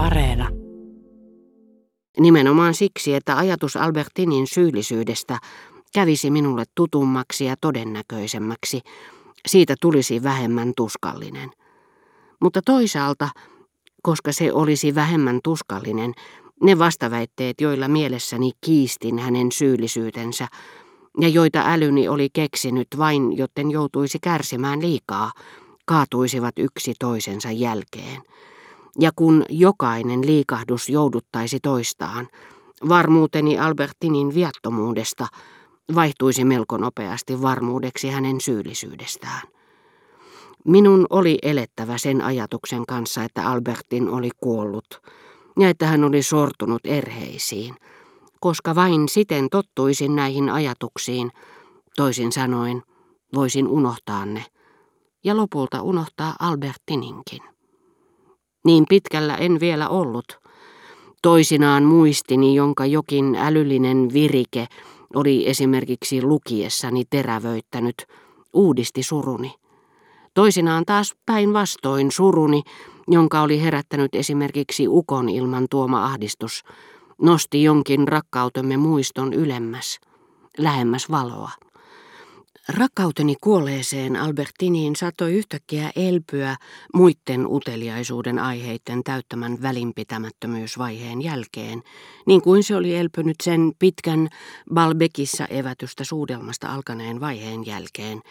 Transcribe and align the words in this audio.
Areena. 0.00 0.48
Nimenomaan 2.20 2.74
siksi, 2.74 3.14
että 3.14 3.38
ajatus 3.38 3.76
Albertinin 3.76 4.46
syyllisyydestä 4.46 5.38
kävisi 5.94 6.30
minulle 6.30 6.64
tutummaksi 6.74 7.44
ja 7.44 7.54
todennäköisemmäksi, 7.60 8.80
siitä 9.48 9.74
tulisi 9.80 10.22
vähemmän 10.22 10.72
tuskallinen. 10.76 11.50
Mutta 12.42 12.60
toisaalta, 12.64 13.28
koska 14.02 14.32
se 14.32 14.52
olisi 14.52 14.94
vähemmän 14.94 15.40
tuskallinen, 15.44 16.14
ne 16.62 16.78
vastaväitteet, 16.78 17.60
joilla 17.60 17.88
mielessäni 17.88 18.50
kiistin 18.60 19.18
hänen 19.18 19.52
syyllisyytensä, 19.52 20.48
ja 21.20 21.28
joita 21.28 21.62
älyni 21.66 22.08
oli 22.08 22.28
keksinyt 22.32 22.88
vain, 22.98 23.38
jotten 23.38 23.70
joutuisi 23.70 24.18
kärsimään 24.22 24.82
liikaa, 24.82 25.32
kaatuisivat 25.86 26.54
yksi 26.58 26.94
toisensa 26.98 27.50
jälkeen. 27.50 28.22
Ja 28.98 29.10
kun 29.16 29.44
jokainen 29.48 30.26
liikahdus 30.26 30.88
jouduttaisi 30.88 31.60
toistaan, 31.62 32.28
varmuuteni 32.88 33.58
Albertinin 33.58 34.34
viattomuudesta 34.34 35.26
vaihtuisi 35.94 36.44
melko 36.44 36.76
nopeasti 36.76 37.42
varmuudeksi 37.42 38.08
hänen 38.08 38.40
syyllisyydestään. 38.40 39.42
Minun 40.64 41.06
oli 41.10 41.38
elettävä 41.42 41.98
sen 41.98 42.22
ajatuksen 42.22 42.86
kanssa, 42.86 43.24
että 43.24 43.50
Albertin 43.50 44.08
oli 44.08 44.30
kuollut 44.40 45.02
ja 45.58 45.68
että 45.68 45.86
hän 45.86 46.04
oli 46.04 46.22
sortunut 46.22 46.80
erheisiin, 46.84 47.74
koska 48.40 48.74
vain 48.74 49.08
siten 49.08 49.48
tottuisin 49.50 50.16
näihin 50.16 50.50
ajatuksiin, 50.50 51.30
toisin 51.96 52.32
sanoen 52.32 52.82
voisin 53.34 53.68
unohtaa 53.68 54.26
ne 54.26 54.44
ja 55.24 55.36
lopulta 55.36 55.82
unohtaa 55.82 56.34
Albertininkin. 56.38 57.42
Niin 58.64 58.84
pitkällä 58.88 59.36
en 59.36 59.60
vielä 59.60 59.88
ollut. 59.88 60.38
Toisinaan 61.22 61.82
muistini, 61.82 62.54
jonka 62.54 62.86
jokin 62.86 63.34
älyllinen 63.34 64.08
virike 64.12 64.66
oli 65.14 65.48
esimerkiksi 65.48 66.22
lukiessani 66.22 67.04
terävöittänyt, 67.10 68.06
uudisti 68.52 69.02
suruni. 69.02 69.54
Toisinaan 70.34 70.84
taas 70.84 71.14
päinvastoin 71.26 72.12
suruni, 72.12 72.62
jonka 73.08 73.42
oli 73.42 73.62
herättänyt 73.62 74.14
esimerkiksi 74.14 74.88
ukon 74.88 75.28
ilman 75.28 75.66
tuoma 75.70 76.04
ahdistus, 76.04 76.62
nosti 77.22 77.62
jonkin 77.62 78.08
rakkautemme 78.08 78.76
muiston 78.76 79.32
ylemmäs, 79.32 79.98
lähemmäs 80.58 81.10
valoa. 81.10 81.50
Rakkauteni 82.70 83.36
kuolleeseen 83.40 84.16
Albertiniin 84.16 84.96
saattoi 84.96 85.34
yhtäkkiä 85.34 85.90
elpyä 85.96 86.56
muiden 86.94 87.46
uteliaisuuden 87.46 88.38
aiheiden 88.38 89.04
täyttämän 89.04 89.62
välinpitämättömyysvaiheen 89.62 91.22
jälkeen, 91.22 91.82
niin 92.26 92.42
kuin 92.42 92.62
se 92.62 92.76
oli 92.76 92.96
elpynyt 92.96 93.36
sen 93.42 93.72
pitkän 93.78 94.28
Balbekissa 94.74 95.46
evätystä 95.46 96.04
suudelmasta 96.04 96.68
alkaneen 96.68 97.20
vaiheen 97.20 97.66
jälkeen, 97.66 98.22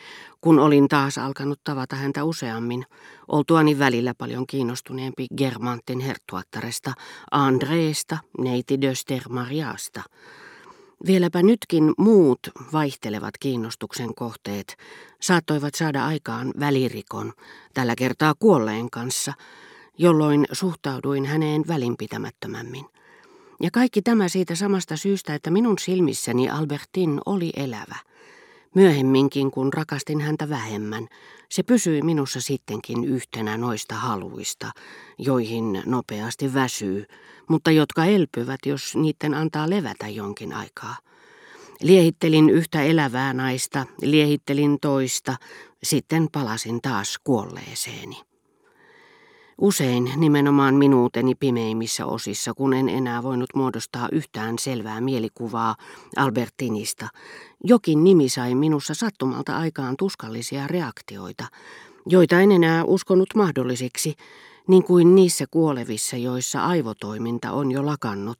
kun 0.42 0.59
olin 0.59 0.88
taas 0.88 1.18
alkanut 1.18 1.59
tavata 1.64 1.96
häntä 1.96 2.24
useammin, 2.24 2.86
oltuani 3.28 3.80
välillä 3.80 4.14
paljon 4.18 4.48
kiinnostuneempi 4.48 5.28
Germantin 5.38 6.00
herttuattaresta, 6.00 6.94
Andreesta, 7.31 8.18
neiti 8.38 8.78
Döster-Mariasta. 8.81 10.03
Vieläpä 11.05 11.44
nytkin 11.44 11.94
muut 11.97 12.39
vaihtelevat 12.73 13.33
kiinnostuksen 13.39 14.16
kohteet 14.16 14.78
saattoivat 15.22 15.75
saada 15.75 16.06
aikaan 16.06 16.53
välirikon, 16.59 17.33
tällä 17.73 17.95
kertaa 17.95 18.33
kuolleen 18.39 18.89
kanssa, 18.89 19.33
jolloin 19.97 20.45
suhtauduin 20.52 21.25
häneen 21.25 21.64
välinpitämättömämmin. 21.67 22.86
Ja 23.61 23.69
kaikki 23.73 24.02
tämä 24.02 24.30
siitä 24.30 24.56
samasta 24.56 24.97
syystä, 24.97 25.36
että 25.36 25.52
minun 25.52 25.80
silmissäni 25.80 26.50
Albertin 26.50 27.22
oli 27.25 27.50
elävä. 27.56 27.95
Myöhemminkin, 28.75 29.52
kun 29.52 29.74
rakastin 29.74 30.22
häntä 30.22 30.50
vähemmän, 30.50 31.07
se 31.50 31.63
pysyi 31.63 32.02
minussa 32.02 32.41
sittenkin 32.41 33.03
yhtenä 33.03 33.57
noista 33.57 33.96
haluista, 33.96 34.72
joihin 35.18 35.84
nopeasti 35.85 36.53
väsyy, 36.53 37.06
mutta 37.47 37.72
jotka 37.72 38.06
elpyvät, 38.06 38.59
jos 38.66 38.96
niiden 38.96 39.34
antaa 39.34 39.69
levätä 39.69 40.07
jonkin 40.07 40.53
aikaa. 40.53 40.96
Liehittelin 41.81 42.50
yhtä 42.50 42.84
elävää 42.84 43.34
naista, 43.34 43.85
liehittelin 44.02 44.78
toista, 44.81 45.36
sitten 45.84 46.28
palasin 46.31 46.81
taas 46.81 47.19
kuolleeseeni. 47.24 48.28
Usein 49.62 50.12
nimenomaan 50.16 50.75
minuuteni 50.75 51.36
pimeimmissä 51.36 52.06
osissa, 52.06 52.53
kun 52.53 52.74
en 52.74 52.90
enää 52.90 53.24
voinut 53.24 53.50
muodostaa 53.56 54.09
yhtään 54.12 54.59
selvää 54.59 55.02
mielikuvaa 55.02 55.75
Albertinista, 56.18 57.08
jokin 57.64 58.03
nimi 58.03 58.30
sai 58.30 58.56
minussa 58.56 58.94
sattumalta 58.94 59.58
aikaan 59.58 59.98
tuskallisia 59.98 60.68
reaktioita, 60.68 61.46
joita 62.06 62.40
en 62.40 62.52
enää 62.52 62.84
uskonut 62.84 63.30
mahdollisiksi, 63.36 64.16
niin 64.68 64.84
kuin 64.84 65.16
niissä 65.16 65.46
kuolevissa, 65.52 66.18
joissa 66.18 66.66
aivotoiminta 66.66 67.52
on 67.52 67.72
jo 67.72 67.86
lakannut, 67.86 68.40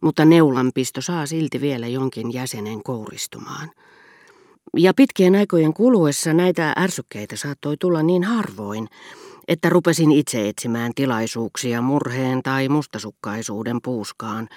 mutta 0.00 0.24
neulanpisto 0.24 1.00
saa 1.00 1.26
silti 1.26 1.60
vielä 1.60 1.86
jonkin 1.86 2.32
jäsenen 2.32 2.82
kouristumaan. 2.82 3.70
Ja 4.76 4.94
pitkien 4.94 5.36
aikojen 5.36 5.74
kuluessa 5.74 6.32
näitä 6.32 6.72
ärsykkeitä 6.78 7.36
saattoi 7.36 7.76
tulla 7.76 8.02
niin 8.02 8.24
harvoin, 8.24 8.88
että 9.48 9.68
rupesin 9.68 10.12
itse 10.12 10.48
etsimään 10.48 10.92
tilaisuuksia 10.94 11.82
murheen 11.82 12.42
tai 12.42 12.68
mustasukkaisuuden 12.68 13.78
puuskaan, 13.82 14.48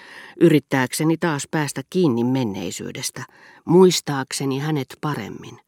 yrittääkseni 0.41 1.17
taas 1.17 1.47
päästä 1.51 1.81
kiinni 1.89 2.23
menneisyydestä, 2.23 3.23
muistaakseni 3.65 4.59
hänet 4.59 4.97
paremmin. 5.01 5.59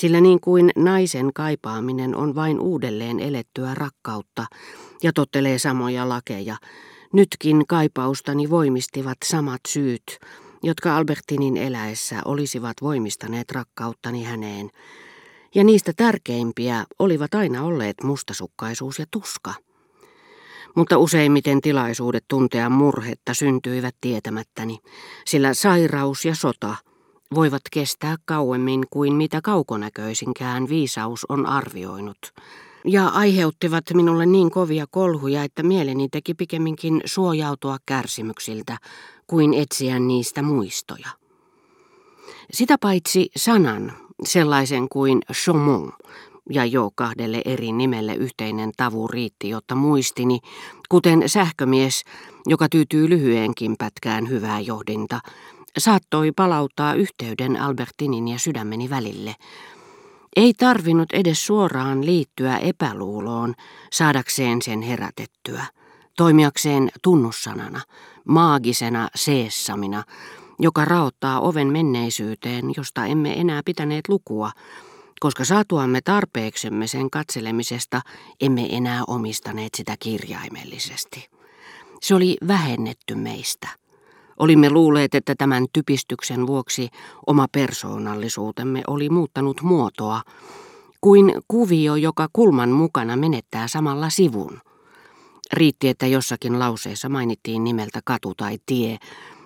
Sillä 0.00 0.20
niin 0.20 0.40
kuin 0.40 0.70
naisen 0.76 1.30
kaipaaminen 1.34 2.16
on 2.16 2.34
vain 2.34 2.60
uudelleen 2.60 3.20
elettyä 3.20 3.74
rakkautta 3.74 4.46
ja 5.02 5.12
tottelee 5.12 5.58
samoja 5.58 6.08
lakeja, 6.08 6.56
nytkin 7.12 7.66
kaipaustani 7.68 8.50
voimistivat 8.50 9.18
samat 9.24 9.60
syyt, 9.68 10.18
jotka 10.62 10.96
Albertinin 10.96 11.56
eläessä 11.56 12.22
olisivat 12.24 12.76
voimistaneet 12.82 13.50
rakkauttani 13.50 14.24
häneen, 14.24 14.70
ja 15.54 15.64
niistä 15.64 15.92
tärkeimpiä 15.96 16.84
olivat 16.98 17.34
aina 17.34 17.64
olleet 17.64 18.02
mustasukkaisuus 18.02 18.98
ja 18.98 19.06
tuska. 19.10 19.54
Mutta 20.74 20.98
useimmiten 20.98 21.60
tilaisuudet 21.60 22.24
tuntea 22.28 22.70
murhetta 22.70 23.34
syntyivät 23.34 23.94
tietämättäni, 24.00 24.78
sillä 25.26 25.54
sairaus 25.54 26.24
ja 26.24 26.34
sota 26.34 26.76
voivat 27.34 27.62
kestää 27.72 28.16
kauemmin 28.24 28.84
kuin 28.90 29.12
mitä 29.12 29.40
kaukonäköisinkään 29.42 30.68
viisaus 30.68 31.26
on 31.28 31.46
arvioinut, 31.46 32.32
ja 32.84 33.08
aiheuttivat 33.08 33.84
minulle 33.94 34.26
niin 34.26 34.50
kovia 34.50 34.86
kolhuja, 34.90 35.42
että 35.42 35.62
mieleni 35.62 36.08
teki 36.08 36.34
pikemminkin 36.34 37.00
suojautua 37.04 37.76
kärsimyksiltä 37.86 38.78
kuin 39.26 39.54
etsiä 39.54 39.98
niistä 39.98 40.42
muistoja. 40.42 41.08
Sitä 42.52 42.78
paitsi 42.80 43.30
sanan, 43.36 43.92
sellaisen 44.24 44.88
kuin 44.88 45.18
Chaumont, 45.32 45.94
ja 46.50 46.64
jo 46.64 46.90
kahdelle 46.94 47.42
eri 47.44 47.72
nimelle 47.72 48.14
yhteinen 48.14 48.72
tavu 48.76 49.08
riitti, 49.08 49.48
jotta 49.48 49.74
muistini, 49.74 50.40
kuten 50.88 51.28
sähkömies, 51.28 52.04
joka 52.46 52.68
tyytyy 52.68 53.08
lyhyeenkin 53.08 53.74
pätkään 53.78 54.28
hyvää 54.28 54.60
johdinta, 54.60 55.20
saattoi 55.78 56.32
palauttaa 56.32 56.94
yhteyden 56.94 57.60
Albertinin 57.60 58.28
ja 58.28 58.38
sydämeni 58.38 58.90
välille. 58.90 59.34
Ei 60.36 60.54
tarvinnut 60.54 61.12
edes 61.12 61.46
suoraan 61.46 62.06
liittyä 62.06 62.58
epäluuloon 62.58 63.54
saadakseen 63.92 64.62
sen 64.62 64.82
herätettyä, 64.82 65.64
toimijakseen 66.16 66.90
tunnussanana, 67.02 67.80
maagisena 68.24 69.08
seessamina, 69.14 70.02
joka 70.58 70.84
raottaa 70.84 71.40
oven 71.40 71.72
menneisyyteen, 71.72 72.64
josta 72.76 73.06
emme 73.06 73.40
enää 73.40 73.62
pitäneet 73.64 74.08
lukua, 74.08 74.50
koska 75.20 75.44
saatuamme 75.44 76.00
tarpeeksemme 76.00 76.86
sen 76.86 77.10
katselemisesta, 77.10 78.00
emme 78.40 78.76
enää 78.76 79.02
omistaneet 79.06 79.74
sitä 79.76 79.96
kirjaimellisesti. 80.00 81.28
Se 82.02 82.14
oli 82.14 82.36
vähennetty 82.48 83.14
meistä. 83.14 83.68
Olimme 84.38 84.70
luulleet, 84.70 85.14
että 85.14 85.34
tämän 85.38 85.66
typistyksen 85.72 86.46
vuoksi 86.46 86.88
oma 87.26 87.46
persoonallisuutemme 87.52 88.82
oli 88.86 89.08
muuttanut 89.08 89.62
muotoa, 89.62 90.22
kuin 91.00 91.32
kuvio, 91.48 91.96
joka 91.96 92.28
kulman 92.32 92.70
mukana 92.70 93.16
menettää 93.16 93.68
samalla 93.68 94.10
sivun. 94.10 94.60
Riitti, 95.52 95.88
että 95.88 96.06
jossakin 96.06 96.58
lauseessa 96.58 97.08
mainittiin 97.08 97.64
nimeltä 97.64 98.00
katu 98.04 98.34
tai 98.34 98.58
tie, 98.66 98.98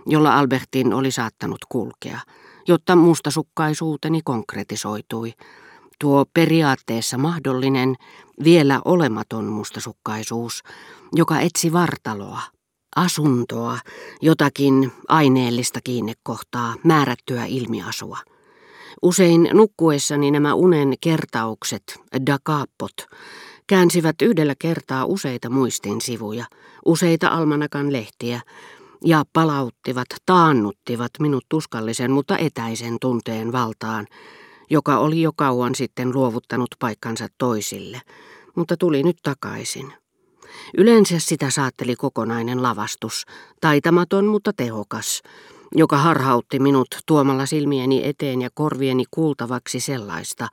jolla 0.06 0.38
Albertin 0.38 0.92
oli 0.92 1.10
saattanut 1.10 1.64
kulkea, 1.68 2.20
jotta 2.68 2.96
mustasukkaisuuteni 2.96 4.20
konkretisoitui, 4.24 5.32
Tuo 6.00 6.24
periaatteessa 6.34 7.18
mahdollinen, 7.18 7.96
vielä 8.44 8.80
olematon 8.84 9.44
mustasukkaisuus, 9.44 10.62
joka 11.12 11.40
etsi 11.40 11.72
vartaloa, 11.72 12.40
asuntoa, 12.96 13.78
jotakin 14.22 14.92
aineellista 15.08 15.80
kiinnekohtaa, 15.84 16.74
määrättyä 16.84 17.44
ilmiasua. 17.44 18.18
Usein 19.02 19.48
nukkuessani 19.52 20.30
nämä 20.30 20.54
unen 20.54 20.94
kertaukset, 21.00 21.82
dakaappot, 22.26 22.92
käänsivät 23.66 24.22
yhdellä 24.22 24.54
kertaa 24.58 25.04
useita 25.04 25.50
muistin 25.50 26.00
sivuja, 26.00 26.44
useita 26.84 27.28
almanakan 27.28 27.92
lehtiä, 27.92 28.40
ja 29.04 29.24
palauttivat, 29.32 30.08
taannuttivat 30.26 31.10
minut 31.18 31.44
tuskallisen, 31.48 32.10
mutta 32.10 32.38
etäisen 32.38 32.96
tunteen 33.00 33.52
valtaan, 33.52 34.06
joka 34.70 34.98
oli 34.98 35.22
jo 35.22 35.32
kauan 35.36 35.74
sitten 35.74 36.14
luovuttanut 36.14 36.68
paikkansa 36.78 37.26
toisille, 37.38 38.02
mutta 38.56 38.76
tuli 38.76 39.02
nyt 39.02 39.16
takaisin. 39.22 39.92
Yleensä 40.76 41.18
sitä 41.18 41.50
saatteli 41.50 41.96
kokonainen 41.96 42.62
lavastus, 42.62 43.24
taitamaton 43.60 44.26
mutta 44.26 44.52
tehokas, 44.56 45.22
joka 45.74 45.96
harhautti 45.96 46.58
minut 46.58 46.88
tuomalla 47.06 47.46
silmieni 47.46 48.08
eteen 48.08 48.42
ja 48.42 48.48
korvieni 48.54 49.04
kuultavaksi 49.10 49.80
sellaista, 49.80 50.48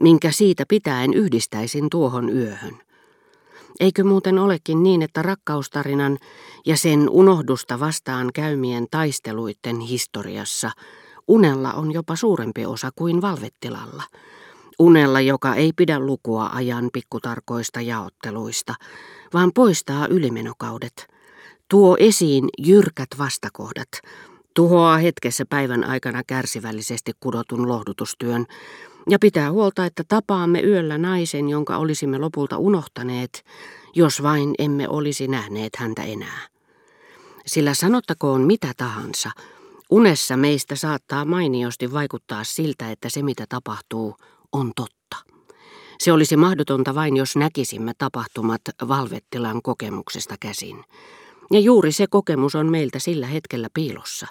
minkä 0.00 0.30
siitä 0.30 0.64
pitäen 0.68 1.14
yhdistäisin 1.14 1.90
tuohon 1.90 2.30
yöhön. 2.30 2.78
Eikö 3.80 4.04
muuten 4.04 4.38
olekin 4.38 4.82
niin, 4.82 5.02
että 5.02 5.22
rakkaustarinan 5.22 6.18
ja 6.66 6.76
sen 6.76 7.08
unohdusta 7.10 7.80
vastaan 7.80 8.30
käymien 8.34 8.86
taisteluiden 8.90 9.80
historiassa 9.80 10.70
unella 11.28 11.72
on 11.72 11.92
jopa 11.92 12.16
suurempi 12.16 12.66
osa 12.66 12.90
kuin 12.94 13.22
valvettilalla? 13.22 14.02
Unella, 14.78 15.20
joka 15.20 15.54
ei 15.54 15.72
pidä 15.76 15.98
lukua 15.98 16.50
ajan 16.52 16.90
pikkutarkoista 16.92 17.80
jaotteluista, 17.80 18.74
vaan 19.32 19.50
poistaa 19.54 20.06
ylimenokaudet. 20.06 21.06
Tuo 21.70 21.96
esiin 22.00 22.48
jyrkät 22.58 23.08
vastakohdat, 23.18 23.88
tuhoaa 24.54 24.98
hetkessä 24.98 25.44
päivän 25.48 25.84
aikana 25.84 26.22
kärsivällisesti 26.26 27.12
kudotun 27.20 27.68
lohdutustyön 27.68 28.46
ja 29.10 29.18
pitää 29.18 29.52
huolta, 29.52 29.86
että 29.86 30.02
tapaamme 30.08 30.60
yöllä 30.60 30.98
naisen, 30.98 31.48
jonka 31.48 31.76
olisimme 31.76 32.18
lopulta 32.18 32.58
unohtaneet, 32.58 33.44
jos 33.94 34.22
vain 34.22 34.54
emme 34.58 34.88
olisi 34.88 35.28
nähneet 35.28 35.76
häntä 35.76 36.02
enää. 36.02 36.48
Sillä 37.46 37.74
sanottakoon 37.74 38.40
mitä 38.40 38.72
tahansa, 38.76 39.30
unessa 39.90 40.36
meistä 40.36 40.76
saattaa 40.76 41.24
mainiosti 41.24 41.92
vaikuttaa 41.92 42.44
siltä, 42.44 42.90
että 42.90 43.08
se 43.08 43.22
mitä 43.22 43.44
tapahtuu 43.48 44.16
on 44.52 44.72
totta. 44.76 45.16
Se 45.98 46.12
olisi 46.12 46.36
mahdotonta 46.36 46.94
vain, 46.94 47.16
jos 47.16 47.36
näkisimme 47.36 47.92
tapahtumat 47.98 48.60
valvettilan 48.88 49.62
kokemuksesta 49.62 50.34
käsin. 50.40 50.84
Ja 51.52 51.60
juuri 51.60 51.92
se 51.92 52.06
kokemus 52.10 52.54
on 52.54 52.70
meiltä 52.70 52.98
sillä 52.98 53.26
hetkellä 53.26 53.68
piilossa. 53.74 54.26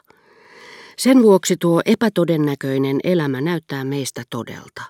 Sen 0.97 1.23
vuoksi 1.23 1.55
tuo 1.57 1.81
epätodennäköinen 1.85 2.99
elämä 3.03 3.41
näyttää 3.41 3.83
meistä 3.83 4.23
todelta. 4.29 4.81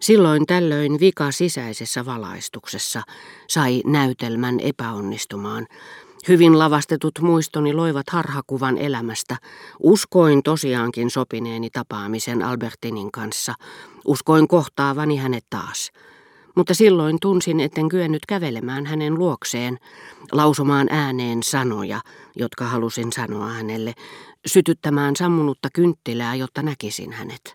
Silloin 0.00 0.46
tällöin 0.46 1.00
vika 1.00 1.30
sisäisessä 1.30 2.06
valaistuksessa 2.06 3.02
sai 3.48 3.82
näytelmän 3.86 4.60
epäonnistumaan. 4.60 5.66
Hyvin 6.28 6.58
lavastetut 6.58 7.18
muistoni 7.20 7.72
loivat 7.72 8.10
harhakuvan 8.10 8.78
elämästä. 8.78 9.36
Uskoin 9.82 10.42
tosiaankin 10.42 11.10
sopineeni 11.10 11.70
tapaamisen 11.70 12.42
Albertinin 12.42 13.12
kanssa. 13.12 13.54
Uskoin 14.06 14.48
kohtaavani 14.48 15.16
hänet 15.16 15.44
taas 15.50 15.90
mutta 16.54 16.74
silloin 16.74 17.18
tunsin, 17.20 17.60
etten 17.60 17.88
kyennyt 17.88 18.26
kävelemään 18.26 18.86
hänen 18.86 19.14
luokseen, 19.14 19.78
lausumaan 20.32 20.86
ääneen 20.90 21.42
sanoja, 21.42 22.00
jotka 22.36 22.64
halusin 22.64 23.12
sanoa 23.12 23.48
hänelle, 23.48 23.94
sytyttämään 24.46 25.16
sammunutta 25.16 25.68
kynttilää, 25.74 26.34
jotta 26.34 26.62
näkisin 26.62 27.12
hänet. 27.12 27.54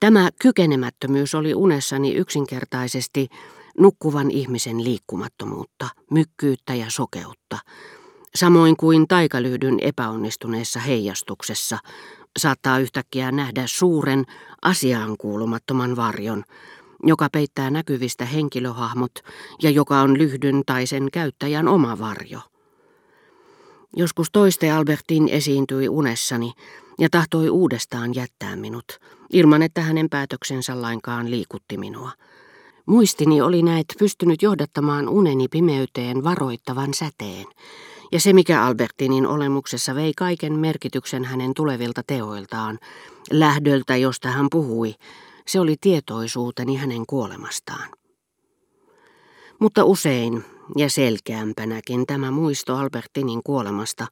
Tämä 0.00 0.28
kykenemättömyys 0.42 1.34
oli 1.34 1.54
unessani 1.54 2.14
yksinkertaisesti 2.14 3.28
nukkuvan 3.78 4.30
ihmisen 4.30 4.84
liikkumattomuutta, 4.84 5.88
mykkyyttä 6.10 6.74
ja 6.74 6.86
sokeutta, 6.88 7.58
samoin 8.34 8.76
kuin 8.76 9.08
taikalyhdyn 9.08 9.78
epäonnistuneessa 9.80 10.80
heijastuksessa 10.80 11.78
saattaa 12.38 12.78
yhtäkkiä 12.78 13.32
nähdä 13.32 13.62
suuren 13.66 14.24
asiaan 14.62 15.16
kuulumattoman 15.18 15.96
varjon, 15.96 16.44
joka 17.02 17.28
peittää 17.32 17.70
näkyvistä 17.70 18.24
henkilöhahmot 18.24 19.12
ja 19.62 19.70
joka 19.70 20.00
on 20.00 20.18
lyhdyn 20.18 20.62
tai 20.66 20.86
sen 20.86 21.08
käyttäjän 21.12 21.68
oma 21.68 21.98
varjo. 21.98 22.40
Joskus 23.96 24.30
toiste 24.32 24.70
Albertin 24.70 25.28
esiintyi 25.28 25.88
unessani 25.88 26.52
ja 26.98 27.08
tahtoi 27.10 27.48
uudestaan 27.48 28.14
jättää 28.14 28.56
minut, 28.56 28.84
ilman 29.32 29.62
että 29.62 29.80
hänen 29.80 30.08
päätöksensä 30.10 30.82
lainkaan 30.82 31.30
liikutti 31.30 31.76
minua. 31.76 32.10
Muistini 32.86 33.40
oli 33.40 33.62
näet 33.62 33.86
pystynyt 33.98 34.42
johdattamaan 34.42 35.08
uneni 35.08 35.48
pimeyteen 35.48 36.24
varoittavan 36.24 36.94
säteen, 36.94 37.46
ja 38.12 38.20
se 38.20 38.32
mikä 38.32 38.64
Albertinin 38.64 39.26
olemuksessa 39.26 39.94
vei 39.94 40.12
kaiken 40.16 40.52
merkityksen 40.52 41.24
hänen 41.24 41.54
tulevilta 41.54 42.02
teoiltaan, 42.06 42.78
lähdöltä 43.30 43.96
josta 43.96 44.28
hän 44.28 44.46
puhui, 44.50 44.94
se 45.48 45.60
oli 45.60 45.76
tietoisuuteni 45.80 46.76
hänen 46.76 47.06
kuolemastaan. 47.06 47.88
Mutta 49.60 49.84
usein 49.84 50.44
ja 50.76 50.90
selkeämpänäkin 50.90 52.06
tämä 52.06 52.30
muisto 52.30 52.76
Albertinin 52.76 53.42
kuolemasta 53.44 54.06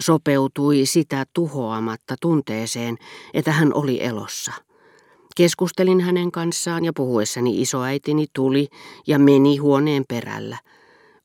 sopeutui 0.00 0.86
sitä 0.86 1.26
tuhoamatta 1.34 2.14
tunteeseen, 2.20 2.96
että 3.34 3.52
hän 3.52 3.74
oli 3.74 4.04
elossa. 4.04 4.52
Keskustelin 5.36 6.00
hänen 6.00 6.32
kanssaan 6.32 6.84
ja 6.84 6.92
puhuessani 6.96 7.60
isoäitini 7.60 8.26
tuli 8.32 8.68
ja 9.06 9.18
meni 9.18 9.56
huoneen 9.56 10.04
perällä. 10.08 10.58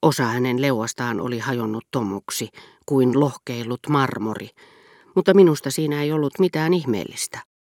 Osa 0.02 0.24
hänen 0.24 0.62
leuastaan 0.62 1.22
oli 1.22 1.40
hajonnut 1.40 1.86
tomuksi 1.92 2.50
kuin 2.86 3.20
lohkeillut 3.20 3.80
marmori, 3.90 4.50
mutta 5.16 5.34
minusta 5.34 5.72
siinä 5.72 6.02
ei 6.02 6.12
ollut 6.12 6.40
mitään 6.40 6.74
ihmeellistä. 6.74 7.53